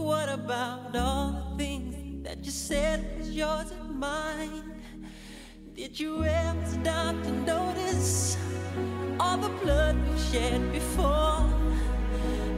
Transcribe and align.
What 0.00 0.30
about 0.30 0.96
all 0.96 1.32
the 1.50 1.62
things 1.62 2.24
that 2.24 2.42
you 2.42 2.50
said 2.50 3.18
was 3.18 3.30
yours 3.30 3.70
and 3.70 4.00
mine? 4.00 4.80
Did 5.74 6.00
you 6.00 6.24
ever 6.24 6.66
stop 6.66 7.22
to 7.22 7.30
notice 7.44 8.38
all 9.20 9.36
the 9.36 9.50
blood 9.62 9.96
we've 10.08 10.18
shed 10.32 10.72
before? 10.72 11.44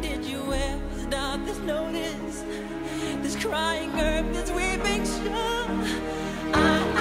Did 0.00 0.24
you 0.24 0.50
ever 0.50 0.98
stop 0.98 1.44
to 1.44 1.54
notice 1.64 2.42
this 3.22 3.36
crying 3.36 3.92
earth, 4.00 4.32
this 4.32 4.50
weeping 4.50 5.04
shore? 5.04 5.68
I, 6.54 6.96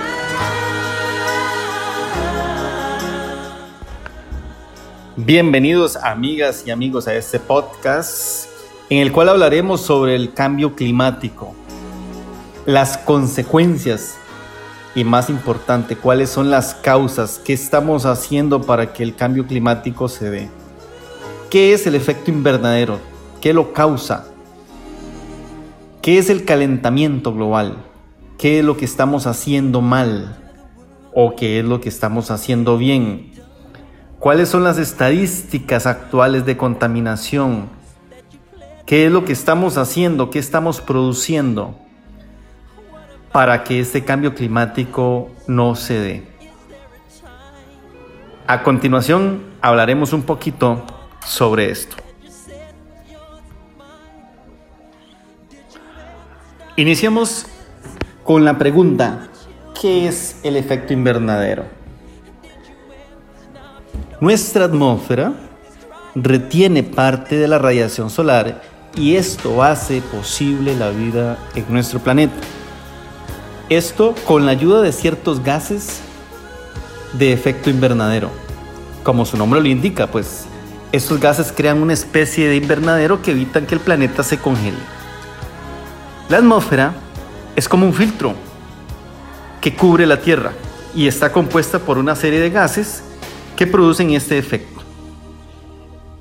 Bienvenidos 5.15 5.95
amigas 5.95 6.63
y 6.67 6.71
amigos 6.71 7.07
a 7.07 7.15
este 7.15 7.39
podcast 7.39 8.44
en 8.89 8.99
el 8.99 9.11
cual 9.11 9.29
hablaremos 9.29 9.81
sobre 9.81 10.15
el 10.15 10.33
cambio 10.33 10.75
climático, 10.75 11.55
las 12.65 12.97
consecuencias 12.97 14.17
y 14.93 15.03
más 15.03 15.29
importante, 15.29 15.95
cuáles 15.95 16.29
son 16.29 16.51
las 16.51 16.75
causas, 16.75 17.41
qué 17.43 17.53
estamos 17.53 18.05
haciendo 18.05 18.61
para 18.61 18.93
que 18.93 19.01
el 19.01 19.15
cambio 19.15 19.47
climático 19.47 20.07
se 20.07 20.29
dé. 20.29 20.49
¿Qué 21.49 21.73
es 21.73 21.87
el 21.87 21.95
efecto 21.95 22.29
invernadero? 22.29 22.99
¿Qué 23.41 23.53
lo 23.53 23.73
causa? 23.73 24.27
¿Qué 26.01 26.19
es 26.19 26.29
el 26.29 26.45
calentamiento 26.45 27.33
global? 27.33 27.77
¿Qué 28.37 28.59
es 28.59 28.65
lo 28.65 28.77
que 28.77 28.85
estamos 28.85 29.25
haciendo 29.25 29.81
mal? 29.81 30.37
¿O 31.13 31.35
qué 31.35 31.59
es 31.59 31.65
lo 31.65 31.81
que 31.81 31.89
estamos 31.89 32.29
haciendo 32.29 32.77
bien? 32.77 33.31
¿Cuáles 34.19 34.49
son 34.49 34.63
las 34.63 34.77
estadísticas 34.77 35.87
actuales 35.87 36.45
de 36.45 36.57
contaminación? 36.57 37.69
¿Qué 38.85 39.07
es 39.07 39.11
lo 39.11 39.25
que 39.25 39.33
estamos 39.33 39.77
haciendo? 39.77 40.29
¿Qué 40.29 40.37
estamos 40.37 40.79
produciendo 40.79 41.75
para 43.31 43.63
que 43.63 43.79
este 43.79 44.05
cambio 44.05 44.35
climático 44.35 45.31
no 45.47 45.73
se 45.75 45.99
dé? 45.99 46.27
A 48.45 48.61
continuación 48.61 49.43
hablaremos 49.59 50.13
un 50.13 50.21
poquito 50.21 50.85
sobre 51.25 51.71
esto. 51.71 51.95
Iniciamos 56.75 57.47
con 58.23 58.45
la 58.45 58.59
pregunta, 58.59 59.29
¿qué 59.81 60.07
es 60.07 60.39
el 60.43 60.57
efecto 60.57 60.93
invernadero? 60.93 61.65
Nuestra 64.21 64.65
atmósfera 64.65 65.33
retiene 66.13 66.83
parte 66.83 67.35
de 67.35 67.47
la 67.47 67.57
radiación 67.57 68.11
solar 68.11 68.74
y 68.95 69.15
esto 69.15 69.63
hace 69.63 70.01
posible 70.01 70.75
la 70.75 70.89
vida 70.89 71.37
en 71.55 71.65
nuestro 71.69 71.99
planeta. 71.99 72.35
Esto 73.69 74.15
con 74.25 74.45
la 74.45 74.51
ayuda 74.51 74.81
de 74.81 74.91
ciertos 74.91 75.43
gases 75.43 75.99
de 77.13 77.33
efecto 77.33 77.69
invernadero. 77.69 78.29
Como 79.03 79.25
su 79.25 79.37
nombre 79.37 79.61
lo 79.61 79.67
indica, 79.67 80.07
pues 80.07 80.45
estos 80.91 81.19
gases 81.19 81.51
crean 81.55 81.81
una 81.81 81.93
especie 81.93 82.47
de 82.47 82.55
invernadero 82.55 83.21
que 83.21 83.31
evitan 83.31 83.65
que 83.65 83.75
el 83.75 83.81
planeta 83.81 84.23
se 84.23 84.37
congele. 84.37 84.77
La 86.29 86.37
atmósfera 86.37 86.93
es 87.55 87.67
como 87.67 87.85
un 87.85 87.93
filtro 87.93 88.33
que 89.61 89.75
cubre 89.75 90.05
la 90.05 90.21
Tierra 90.21 90.53
y 90.95 91.07
está 91.07 91.31
compuesta 91.31 91.79
por 91.79 91.97
una 91.97 92.15
serie 92.15 92.39
de 92.39 92.49
gases 92.49 93.03
que 93.55 93.67
producen 93.67 94.11
este 94.11 94.37
efecto. 94.37 94.81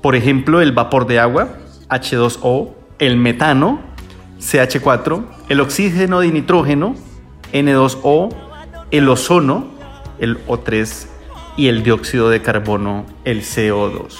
Por 0.01 0.15
ejemplo, 0.15 0.61
el 0.61 0.71
vapor 0.71 1.07
de 1.07 1.19
agua, 1.19 1.49
H2O, 1.89 2.71
el 2.99 3.17
metano, 3.17 3.79
CH4, 4.39 5.23
el 5.49 5.59
oxígeno 5.61 6.19
de 6.19 6.31
nitrógeno, 6.31 6.95
N2O, 7.53 8.33
el 8.91 9.09
ozono, 9.09 9.67
el 10.19 10.45
O3 10.47 11.07
y 11.57 11.67
el 11.67 11.83
dióxido 11.83 12.29
de 12.29 12.41
carbono, 12.41 13.05
el 13.23 13.41
CO2. 13.41 14.13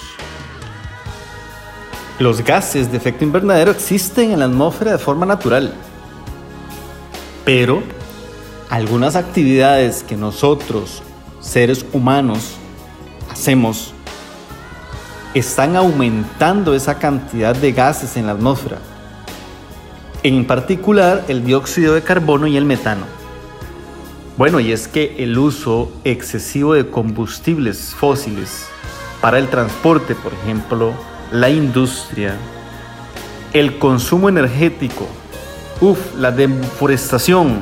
Los 2.18 2.42
gases 2.42 2.90
de 2.90 2.96
efecto 2.96 3.24
invernadero 3.24 3.70
existen 3.70 4.32
en 4.32 4.38
la 4.38 4.46
atmósfera 4.46 4.92
de 4.92 4.98
forma 4.98 5.26
natural, 5.26 5.74
pero 7.44 7.82
algunas 8.70 9.16
actividades 9.16 10.02
que 10.02 10.16
nosotros, 10.16 11.02
seres 11.40 11.84
humanos, 11.92 12.56
hacemos 13.30 13.92
están 15.38 15.76
aumentando 15.76 16.74
esa 16.74 16.98
cantidad 16.98 17.54
de 17.54 17.72
gases 17.72 18.16
en 18.16 18.26
la 18.26 18.32
atmósfera. 18.32 18.78
En 20.22 20.46
particular 20.46 21.24
el 21.28 21.44
dióxido 21.44 21.92
de 21.92 22.02
carbono 22.02 22.46
y 22.46 22.56
el 22.56 22.64
metano. 22.64 23.04
Bueno, 24.38 24.60
y 24.60 24.72
es 24.72 24.88
que 24.88 25.16
el 25.18 25.36
uso 25.36 25.92
excesivo 26.04 26.72
de 26.72 26.88
combustibles 26.88 27.94
fósiles 27.94 28.66
para 29.20 29.38
el 29.38 29.48
transporte, 29.48 30.14
por 30.14 30.32
ejemplo, 30.32 30.94
la 31.30 31.50
industria, 31.50 32.34
el 33.52 33.78
consumo 33.78 34.30
energético, 34.30 35.06
uf, 35.82 35.98
la 36.16 36.32
deforestación, 36.32 37.60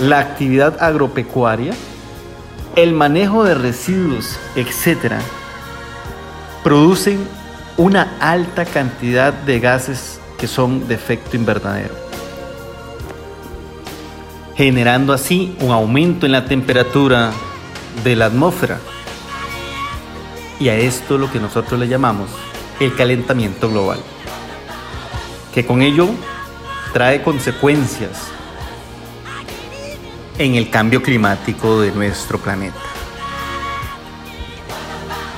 la 0.00 0.18
actividad 0.18 0.82
agropecuaria, 0.82 1.74
el 2.74 2.92
manejo 2.92 3.44
de 3.44 3.54
residuos, 3.54 4.38
etcétera, 4.56 5.20
producen 6.68 7.26
una 7.78 8.18
alta 8.20 8.66
cantidad 8.66 9.32
de 9.32 9.58
gases 9.58 10.20
que 10.36 10.46
son 10.46 10.86
de 10.86 10.96
efecto 10.96 11.34
invernadero, 11.34 11.94
generando 14.54 15.14
así 15.14 15.56
un 15.60 15.70
aumento 15.70 16.26
en 16.26 16.32
la 16.32 16.44
temperatura 16.44 17.32
de 18.04 18.16
la 18.16 18.26
atmósfera. 18.26 18.80
Y 20.60 20.68
a 20.68 20.74
esto 20.74 21.16
lo 21.16 21.32
que 21.32 21.40
nosotros 21.40 21.80
le 21.80 21.88
llamamos 21.88 22.28
el 22.80 22.94
calentamiento 22.94 23.70
global, 23.70 24.00
que 25.54 25.64
con 25.64 25.80
ello 25.80 26.10
trae 26.92 27.22
consecuencias 27.22 28.24
en 30.36 30.54
el 30.54 30.68
cambio 30.68 31.02
climático 31.02 31.80
de 31.80 31.92
nuestro 31.92 32.38
planeta. 32.38 32.87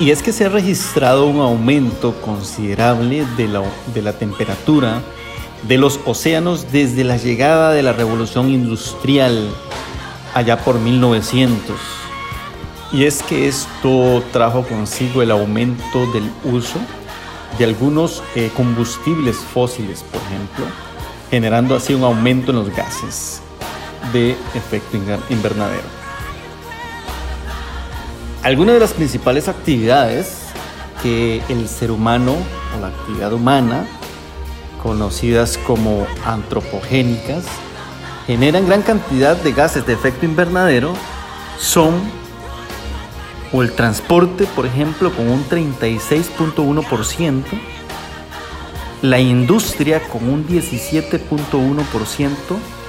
Y 0.01 0.13
es 0.13 0.23
que 0.23 0.33
se 0.33 0.47
ha 0.47 0.49
registrado 0.49 1.27
un 1.27 1.41
aumento 1.41 2.15
considerable 2.23 3.27
de 3.37 3.49
la, 3.49 3.63
de 3.95 4.01
la, 4.01 4.15
temperatura 4.15 5.03
de 5.69 5.77
los 5.77 6.01
océanos 6.07 6.73
desde 6.73 7.05
la 7.05 7.19
llegada 7.19 7.73
de 7.73 7.83
la 7.83 7.93
revolución 7.93 8.49
industrial 8.49 9.51
allá 10.33 10.65
por 10.65 10.81
1900. 10.81 11.77
Y 12.93 13.05
es 13.05 13.23
que 13.23 13.47
esto 13.47 14.25
trajo 14.33 14.63
consigo 14.63 15.21
el 15.21 15.31
aumento 15.31 16.11
del 16.13 16.31
uso 16.45 16.79
de 17.59 17.67
algunos 17.67 18.23
eh, 18.35 18.51
combustibles 18.57 19.37
fósiles, 19.37 20.03
por 20.03 20.23
ejemplo, 20.23 20.65
generando 21.31 21.77
así 21.77 21.93
un 21.93 22.05
aumento 22.05 22.53
en 22.53 22.57
los 22.57 22.71
gases 22.75 23.43
de 24.15 24.31
efecto 24.55 24.97
invernadero. 25.29 26.00
Algunas 28.43 28.75
de 28.75 28.81
las 28.81 28.95
principales 28.95 29.49
actividades 29.49 30.39
que 31.03 31.43
el 31.49 31.69
ser 31.69 31.91
humano 31.91 32.37
o 32.77 32.81
la 32.81 32.89
actividad 32.89 33.35
humana, 33.35 33.85
conocidas 34.83 35.59
como 35.59 36.07
antropogénicas, 36.25 37.45
generan 38.27 38.67
gran 38.67 38.81
cantidad 38.81 39.37
de 39.37 39.53
gases 39.53 39.87
de 39.87 39.93
efecto 39.93 40.25
invernadero 40.25 40.95
son 41.59 42.01
el 43.53 43.73
transporte, 43.73 44.47
por 44.55 44.65
ejemplo, 44.65 45.13
con 45.13 45.29
un 45.29 45.45
36.1%, 45.45 47.45
la 49.03 49.19
industria 49.19 50.01
con 50.09 50.27
un 50.29 50.47
17.1%, 50.47 52.29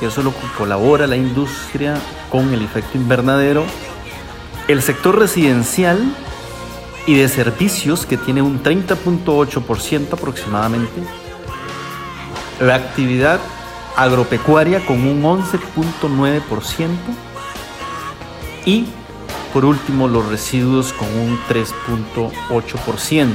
eso 0.01 0.23
lo 0.23 0.31
colabora 0.57 1.07
la 1.07 1.17
industria 1.17 1.95
con 2.29 2.53
el 2.53 2.61
efecto 2.61 2.97
invernadero, 2.97 3.65
el 4.71 4.81
sector 4.81 5.17
residencial 5.17 6.15
y 7.07 7.15
de 7.15 7.27
servicios, 7.27 8.05
que 8.05 8.17
tiene 8.17 8.41
un 8.41 8.61
30.8% 8.63 10.13
aproximadamente. 10.13 11.01
La 12.59 12.75
actividad 12.75 13.39
agropecuaria 13.95 14.85
con 14.85 15.05
un 15.07 15.23
11.9%. 15.23 16.89
Y 18.65 18.85
por 19.53 19.65
último 19.65 20.07
los 20.07 20.27
residuos 20.27 20.93
con 20.93 21.07
un 21.07 21.39
3.8%. 21.49 23.27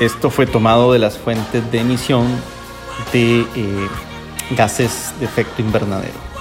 Esto 0.00 0.30
fue 0.30 0.46
tomado 0.46 0.92
de 0.92 0.98
las 0.98 1.18
fuentes 1.18 1.70
de 1.70 1.80
emisión 1.80 2.26
de 3.12 3.40
eh, 3.40 3.88
gases 4.56 5.12
de 5.18 5.26
efecto 5.26 5.62
invernadero. 5.62 6.31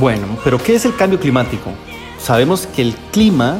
Bueno, 0.00 0.38
pero 0.42 0.56
¿qué 0.56 0.76
es 0.76 0.86
el 0.86 0.96
cambio 0.96 1.20
climático? 1.20 1.72
Sabemos 2.18 2.66
que 2.66 2.80
el 2.80 2.94
clima 3.12 3.58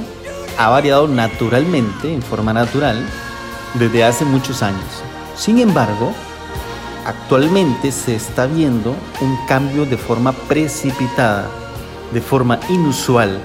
ha 0.57 0.71
variado 0.71 1.07
naturalmente, 1.07 2.15
en 2.15 2.23
forma 2.23 2.55
natural, 2.55 3.07
desde 3.75 4.05
hace 4.05 4.25
muchos 4.25 4.63
años. 4.63 5.03
Sin 5.37 5.59
embargo, 5.59 6.15
actualmente 7.05 7.93
se 7.93 8.15
está 8.15 8.47
viendo 8.47 8.97
un 9.21 9.37
cambio 9.47 9.85
de 9.85 9.99
forma 9.99 10.33
precipitada, 10.33 11.47
de 12.11 12.23
forma 12.23 12.59
inusual, 12.71 13.39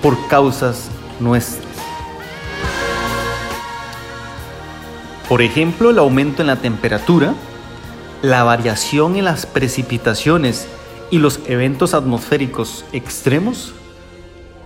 por 0.00 0.16
causas 0.28 0.88
nuestras. 1.20 1.66
Por 5.28 5.42
ejemplo, 5.42 5.90
el 5.90 5.98
aumento 5.98 6.40
en 6.40 6.46
la 6.46 6.56
temperatura, 6.56 7.34
la 8.22 8.44
variación 8.44 9.16
en 9.16 9.26
las 9.26 9.44
precipitaciones 9.44 10.68
y 11.10 11.18
los 11.18 11.40
eventos 11.46 11.94
atmosféricos 11.94 12.84
extremos 12.92 13.72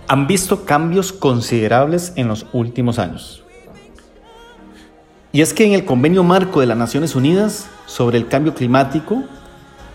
han 0.07 0.27
visto 0.27 0.65
cambios 0.65 1.13
considerables 1.13 2.13
en 2.15 2.27
los 2.27 2.45
últimos 2.51 2.99
años. 2.99 3.43
Y 5.31 5.41
es 5.41 5.53
que 5.53 5.65
en 5.65 5.73
el 5.73 5.85
convenio 5.85 6.23
marco 6.23 6.59
de 6.59 6.67
las 6.67 6.77
Naciones 6.77 7.15
Unidas 7.15 7.67
sobre 7.85 8.17
el 8.17 8.27
cambio 8.27 8.53
climático, 8.53 9.23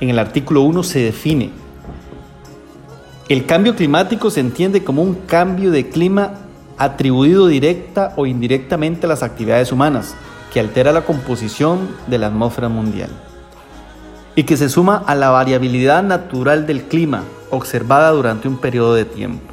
en 0.00 0.10
el 0.10 0.18
artículo 0.18 0.62
1 0.62 0.82
se 0.82 1.00
define, 1.00 1.50
el 3.28 3.44
cambio 3.44 3.76
climático 3.76 4.30
se 4.30 4.40
entiende 4.40 4.82
como 4.82 5.02
un 5.02 5.14
cambio 5.14 5.70
de 5.70 5.90
clima 5.90 6.34
atribuido 6.78 7.46
directa 7.46 8.14
o 8.16 8.24
indirectamente 8.24 9.04
a 9.04 9.08
las 9.10 9.22
actividades 9.22 9.70
humanas, 9.70 10.16
que 10.52 10.60
altera 10.60 10.92
la 10.92 11.04
composición 11.04 11.90
de 12.06 12.18
la 12.18 12.28
atmósfera 12.28 12.70
mundial 12.70 13.10
y 14.38 14.44
que 14.44 14.56
se 14.56 14.68
suma 14.68 15.02
a 15.04 15.16
la 15.16 15.30
variabilidad 15.30 16.00
natural 16.04 16.64
del 16.64 16.84
clima 16.84 17.24
observada 17.50 18.12
durante 18.12 18.46
un 18.46 18.56
periodo 18.56 18.94
de 18.94 19.04
tiempo. 19.04 19.52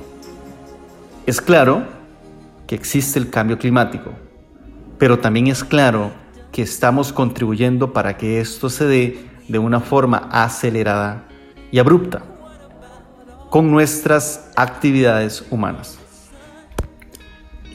Es 1.25 1.41
claro 1.41 1.87
que 2.67 2.75
existe 2.75 3.17
el 3.17 3.31
cambio 3.31 3.57
climático, 3.57 4.11
pero 4.99 5.17
también 5.17 5.47
es 5.47 5.63
claro 5.63 6.11
que 6.51 6.61
estamos 6.61 7.11
contribuyendo 7.11 7.93
para 7.93 8.15
que 8.15 8.39
esto 8.39 8.69
se 8.69 8.85
dé 8.85 9.25
de 9.47 9.57
una 9.57 9.79
forma 9.79 10.29
acelerada 10.31 11.23
y 11.71 11.79
abrupta 11.79 12.21
con 13.49 13.71
nuestras 13.71 14.51
actividades 14.55 15.43
humanas. 15.49 15.97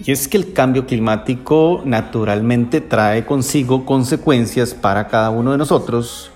Y 0.04 0.12
es 0.12 0.28
que 0.28 0.36
el 0.36 0.52
cambio 0.52 0.86
climático 0.86 1.82
naturalmente 1.84 2.80
trae 2.80 3.26
consigo 3.26 3.84
consecuencias 3.84 4.74
para 4.74 5.08
cada 5.08 5.30
uno 5.30 5.50
de 5.50 5.58
nosotros 5.58 6.29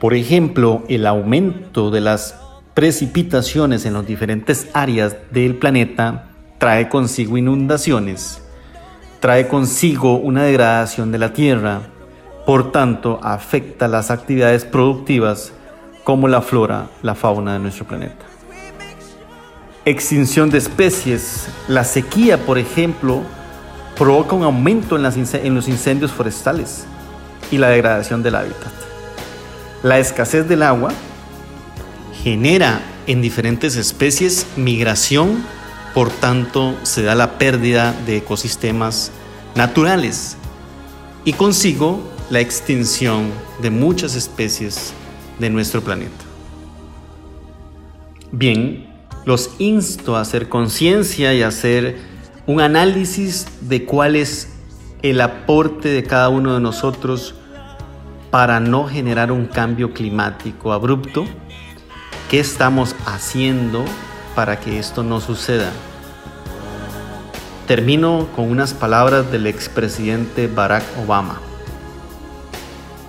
por 0.00 0.14
ejemplo, 0.14 0.84
el 0.88 1.06
aumento 1.06 1.90
de 1.90 2.00
las 2.00 2.38
precipitaciones 2.74 3.86
en 3.86 3.94
las 3.94 4.06
diferentes 4.06 4.68
áreas 4.74 5.16
del 5.30 5.56
planeta 5.56 6.28
trae 6.58 6.88
consigo 6.88 7.38
inundaciones, 7.38 8.42
trae 9.20 9.48
consigo 9.48 10.18
una 10.18 10.42
degradación 10.42 11.12
de 11.12 11.18
la 11.18 11.32
tierra, 11.32 11.80
por 12.44 12.72
tanto 12.72 13.18
afecta 13.22 13.88
las 13.88 14.10
actividades 14.10 14.64
productivas 14.64 15.52
como 16.04 16.28
la 16.28 16.42
flora, 16.42 16.88
la 17.02 17.14
fauna 17.14 17.54
de 17.54 17.58
nuestro 17.58 17.86
planeta. 17.86 18.24
Extinción 19.84 20.50
de 20.50 20.58
especies, 20.58 21.48
la 21.68 21.84
sequía, 21.84 22.44
por 22.44 22.58
ejemplo, 22.58 23.22
provoca 23.96 24.34
un 24.34 24.42
aumento 24.42 24.96
en, 24.96 25.02
los 25.54 25.68
incendios 25.68 26.12
forestales 26.12 26.86
y 27.50 27.58
la 27.58 27.70
degradación 27.70 28.22
del 28.22 28.34
hábitat. 28.34 28.85
La 29.86 30.00
escasez 30.00 30.48
del 30.48 30.64
agua 30.64 30.92
genera 32.24 32.80
en 33.06 33.22
diferentes 33.22 33.76
especies 33.76 34.44
migración, 34.56 35.44
por 35.94 36.10
tanto 36.10 36.74
se 36.82 37.04
da 37.04 37.14
la 37.14 37.38
pérdida 37.38 37.94
de 38.04 38.16
ecosistemas 38.16 39.12
naturales 39.54 40.36
y 41.24 41.34
consigo 41.34 42.02
la 42.30 42.40
extinción 42.40 43.30
de 43.62 43.70
muchas 43.70 44.16
especies 44.16 44.92
de 45.38 45.50
nuestro 45.50 45.82
planeta. 45.82 46.24
Bien, 48.32 48.92
los 49.24 49.50
insto 49.60 50.16
a 50.16 50.22
hacer 50.22 50.48
conciencia 50.48 51.32
y 51.32 51.44
a 51.44 51.46
hacer 51.46 52.00
un 52.48 52.60
análisis 52.60 53.46
de 53.60 53.84
cuál 53.84 54.16
es 54.16 54.48
el 55.02 55.20
aporte 55.20 55.90
de 55.90 56.02
cada 56.02 56.28
uno 56.28 56.54
de 56.54 56.60
nosotros 56.60 57.36
para 58.30 58.60
no 58.60 58.86
generar 58.86 59.32
un 59.32 59.46
cambio 59.46 59.92
climático 59.92 60.72
abrupto? 60.72 61.24
¿Qué 62.30 62.40
estamos 62.40 62.96
haciendo 63.06 63.84
para 64.34 64.58
que 64.58 64.78
esto 64.78 65.02
no 65.02 65.20
suceda? 65.20 65.70
Termino 67.66 68.28
con 68.36 68.50
unas 68.50 68.74
palabras 68.74 69.30
del 69.30 69.46
expresidente 69.46 70.46
Barack 70.46 70.84
Obama. 71.04 71.40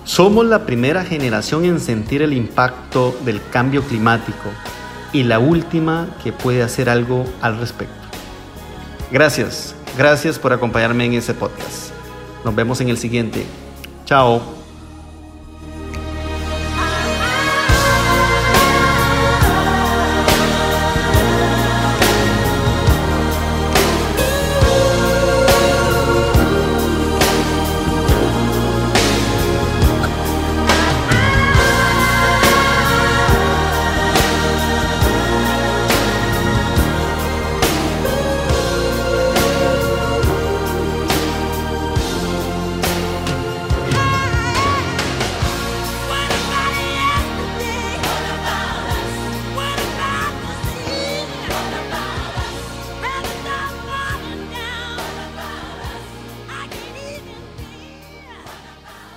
Somos 0.04 0.46
la 0.46 0.64
primera 0.64 1.04
generación 1.04 1.64
en 1.64 1.80
sentir 1.80 2.22
el 2.22 2.32
impacto 2.32 3.16
del 3.24 3.40
cambio 3.50 3.82
climático 3.82 4.50
y 5.12 5.24
la 5.24 5.38
última 5.38 6.08
que 6.22 6.32
puede 6.32 6.62
hacer 6.62 6.88
algo 6.88 7.24
al 7.40 7.58
respecto. 7.58 7.94
Gracias, 9.10 9.74
gracias 9.96 10.38
por 10.38 10.52
acompañarme 10.52 11.04
en 11.04 11.14
ese 11.14 11.34
podcast. 11.34 11.92
Nos 12.44 12.54
vemos 12.54 12.80
en 12.80 12.88
el 12.88 12.98
siguiente. 12.98 13.44
Chao. 14.04 14.57